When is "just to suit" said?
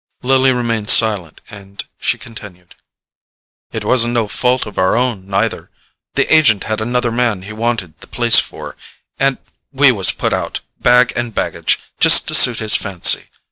11.99-12.57